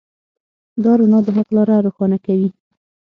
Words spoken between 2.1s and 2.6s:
کوي.